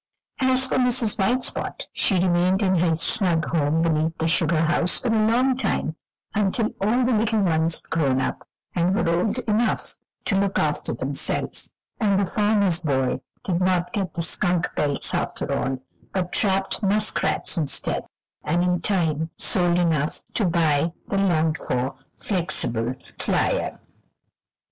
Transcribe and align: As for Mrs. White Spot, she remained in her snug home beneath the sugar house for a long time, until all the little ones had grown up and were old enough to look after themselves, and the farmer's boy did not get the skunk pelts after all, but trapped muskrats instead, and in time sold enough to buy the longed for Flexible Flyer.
As 0.39 0.65
for 0.65 0.77
Mrs. 0.77 1.19
White 1.19 1.43
Spot, 1.43 1.85
she 1.93 2.15
remained 2.15 2.63
in 2.63 2.79
her 2.79 2.95
snug 2.95 3.45
home 3.45 3.83
beneath 3.83 4.17
the 4.17 4.27
sugar 4.27 4.59
house 4.61 4.99
for 4.99 5.09
a 5.09 5.27
long 5.27 5.55
time, 5.55 5.95
until 6.33 6.69
all 6.81 7.03
the 7.05 7.11
little 7.13 7.41
ones 7.43 7.75
had 7.75 7.89
grown 7.91 8.19
up 8.19 8.47
and 8.73 8.95
were 8.95 9.07
old 9.07 9.37
enough 9.47 9.97
to 10.25 10.39
look 10.39 10.57
after 10.57 10.95
themselves, 10.95 11.71
and 11.99 12.19
the 12.19 12.25
farmer's 12.25 12.79
boy 12.79 13.21
did 13.43 13.61
not 13.61 13.93
get 13.93 14.15
the 14.15 14.23
skunk 14.23 14.71
pelts 14.75 15.13
after 15.13 15.53
all, 15.53 15.77
but 16.11 16.31
trapped 16.33 16.81
muskrats 16.81 17.55
instead, 17.55 18.03
and 18.43 18.63
in 18.63 18.79
time 18.79 19.29
sold 19.37 19.77
enough 19.77 20.23
to 20.33 20.45
buy 20.45 20.91
the 21.09 21.17
longed 21.19 21.59
for 21.59 21.93
Flexible 22.15 22.95
Flyer. 23.19 23.77